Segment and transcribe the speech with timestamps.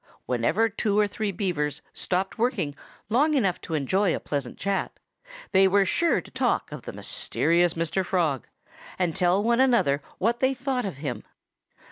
[0.25, 2.75] Whenever two or three Beavers stopped working
[3.07, 4.99] long enough to enjoy a pleasant chat,
[5.51, 8.03] they were sure to talk of the mysterious Mr.
[8.03, 8.47] Frog
[8.97, 11.23] and tell one another what they thought of him.